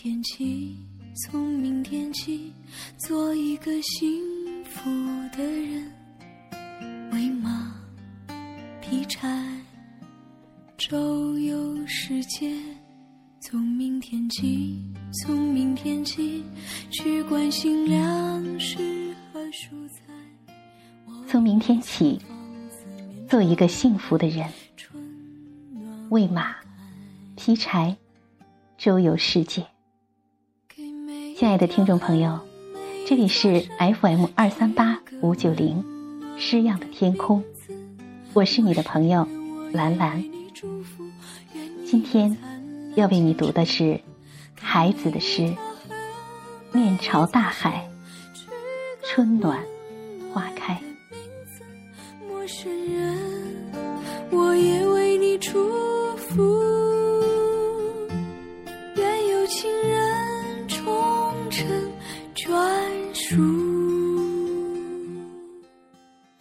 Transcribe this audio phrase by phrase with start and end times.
[0.00, 0.76] 天起，
[1.12, 2.52] 从明天起，
[2.98, 4.22] 做一个幸
[4.64, 4.88] 福
[5.36, 5.92] 的人，
[7.10, 7.74] 喂马，
[8.80, 9.44] 劈柴，
[10.76, 12.56] 周游世界。
[13.40, 14.80] 从明天起，
[15.20, 16.44] 从明天起，
[16.92, 18.78] 去关心粮食
[19.32, 20.04] 和蔬菜。
[21.26, 22.20] 从明天起，
[23.28, 24.48] 做一个幸福的人，
[26.10, 26.54] 喂马，
[27.34, 27.96] 劈柴，
[28.76, 29.66] 周游世界。
[31.48, 32.40] 亲爱的听众朋友，
[33.06, 35.82] 这里是 FM 二三八五九零
[36.36, 37.42] 诗样的天空，
[38.34, 39.26] 我是你的朋友
[39.72, 40.22] 兰兰。
[41.86, 42.36] 今天
[42.96, 43.98] 要为你读的是
[44.60, 45.40] 孩子的诗，
[46.70, 47.88] 《面朝大海，
[49.02, 49.58] 春暖
[50.34, 50.74] 花开》。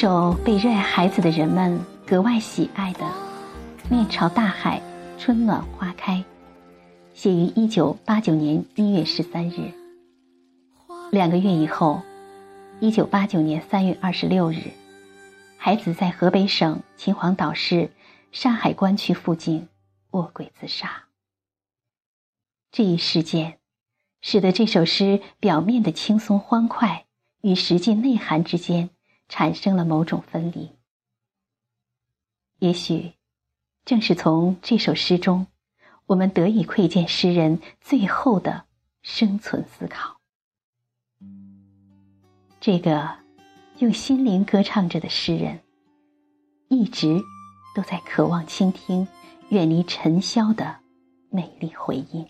[0.00, 3.00] 首被热爱孩子的人们格外喜爱的
[3.90, 4.80] 《面朝大海，
[5.18, 6.14] 春暖花开》，
[7.12, 9.74] 写于一九八九年一月十三日。
[11.12, 12.00] 两个月以后，
[12.80, 14.70] 一九八九年三月二十六日，
[15.58, 17.90] 孩子在河北省秦皇岛市
[18.32, 19.68] 山海关区附近
[20.12, 21.08] 卧轨自杀。
[22.72, 23.58] 这一事件，
[24.22, 27.04] 使得这首诗表面的轻松欢快
[27.42, 28.88] 与实际内涵之间
[29.30, 30.72] 产生了某种分离。
[32.58, 33.14] 也许，
[33.86, 35.46] 正是从这首诗中，
[36.04, 38.64] 我们得以窥见诗人最后的
[39.00, 40.20] 生存思考。
[42.60, 43.16] 这个
[43.78, 45.60] 用心灵歌唱着的诗人，
[46.68, 47.22] 一直
[47.74, 49.06] 都在渴望倾听
[49.48, 50.80] 远离尘嚣的
[51.30, 52.28] 美丽回音。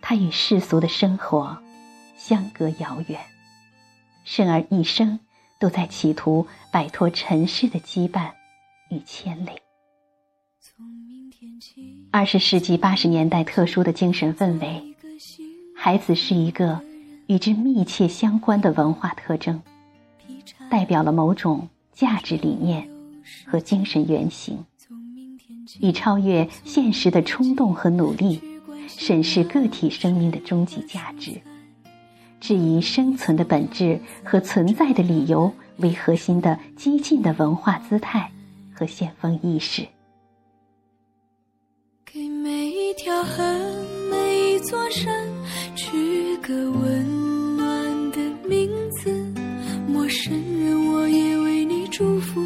[0.00, 1.62] 他与世俗的生活
[2.16, 3.20] 相隔遥远，
[4.24, 5.20] 生而一生
[5.64, 8.32] 都在企图摆脱尘世的羁绊
[8.90, 9.62] 与牵累。
[12.10, 14.94] 二十世纪八十年代特殊的精神氛围，
[15.74, 16.78] 孩子是一个
[17.28, 19.62] 与之密切相关的文化特征，
[20.70, 22.86] 代表了某种价值理念
[23.46, 24.62] 和精神原型，
[25.80, 28.38] 以超越现实的冲动和努力，
[28.86, 31.40] 审视个体生命的终极价值，
[32.38, 38.30] 质疑生存的本质和存在的理由为核心的激进的文化姿态
[38.72, 39.86] 和先锋意识。
[42.04, 43.42] 给每一条河、
[44.10, 45.26] 每一座山
[45.74, 48.18] 取个温暖的
[48.48, 49.10] 名字。
[49.86, 52.40] 陌生人，我也为你祝福，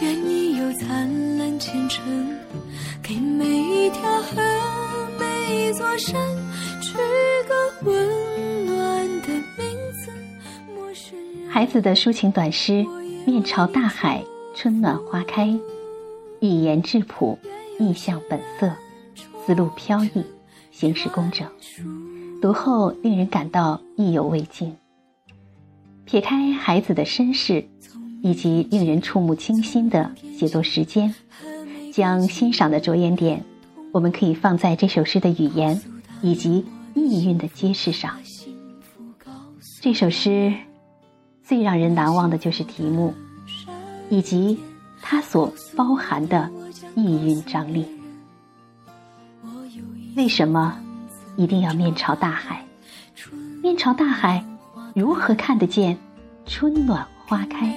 [0.00, 2.04] 愿你有灿烂前程。
[3.02, 4.42] 给每一条河、
[5.18, 6.14] 每一座山
[6.80, 6.94] 取
[7.48, 8.08] 个温
[11.54, 12.72] 孩子的抒情短诗
[13.24, 14.24] 《面朝大海，
[14.56, 15.46] 春暖花开》，
[16.40, 17.38] 语言质朴，
[17.78, 18.72] 意象本色，
[19.46, 20.24] 思路飘逸，
[20.72, 21.46] 形式工整，
[22.42, 24.76] 读后令人感到意犹未尽。
[26.04, 27.64] 撇开孩子的身世
[28.20, 31.14] 以及令人触目惊心的写作时间，
[31.92, 33.44] 将欣赏的着眼点，
[33.92, 35.80] 我们可以放在这首诗的语言
[36.20, 36.64] 以及
[36.96, 38.18] 意蕴的揭示上。
[39.80, 40.52] 这首诗
[41.46, 43.14] 最让人难忘的就是题目，
[44.08, 44.58] 以及
[45.02, 46.50] 它所包含的
[46.94, 47.86] 意蕴张力。
[50.16, 50.78] 为什么
[51.36, 52.64] 一定要面朝大海？
[53.62, 54.42] 面朝大海，
[54.94, 55.98] 如何看得见
[56.46, 57.74] 春暖花开？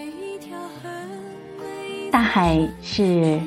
[2.10, 3.40] 大海是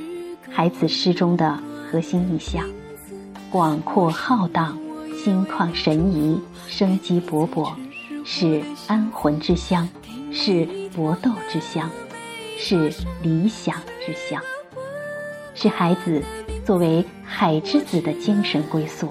[0.50, 1.58] 海子诗中的
[1.90, 2.62] 核心意象，
[3.50, 4.78] 广阔浩荡，
[5.24, 6.38] 心旷神怡，
[6.68, 7.72] 生机勃勃，
[8.24, 9.88] 是安魂之乡，
[10.32, 11.90] 是搏斗之乡，
[12.58, 12.92] 是
[13.22, 13.74] 理想
[14.04, 14.40] 之乡，
[15.54, 16.22] 是孩子
[16.64, 19.08] 作为海之子的精神归宿。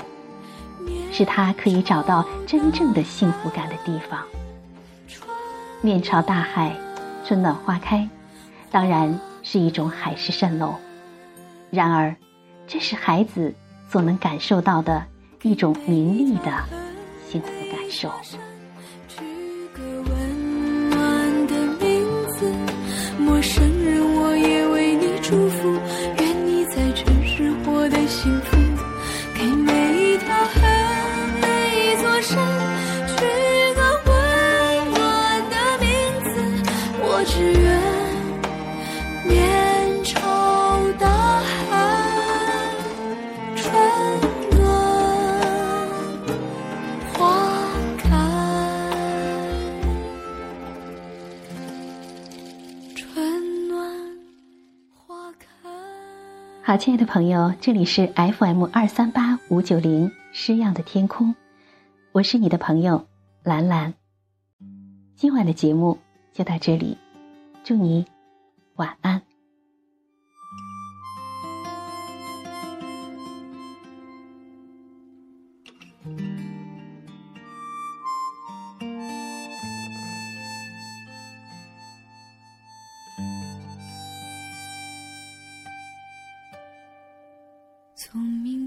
[1.12, 4.24] 是他可以找到真正的幸福感的地方。
[5.82, 6.76] 面朝大海，
[7.26, 8.08] 春暖花开，
[8.72, 10.76] 当然是一种海市蜃楼。
[11.72, 12.16] 然而，
[12.68, 13.54] 这是孩子
[13.90, 15.04] 所能感受到的
[15.42, 16.52] 一种名利的
[17.28, 18.10] 幸福感受。
[29.34, 29.89] 给每
[56.70, 61.34] 好，亲爱的朋友，这里是 FM 二三八五九零诗样的天空，
[62.12, 63.08] 我是你的朋友
[63.42, 63.96] 兰兰。
[65.16, 65.98] 今晚的节目
[66.32, 66.96] 就到这里，
[67.64, 68.06] 祝你
[68.76, 69.24] 晚安。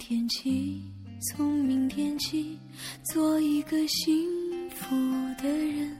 [0.04, 0.82] 天起，
[1.20, 2.58] 从明天起，
[3.04, 4.28] 做一个幸
[4.70, 4.96] 福
[5.40, 5.96] 的人，